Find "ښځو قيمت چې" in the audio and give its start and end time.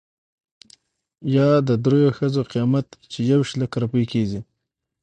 2.17-3.19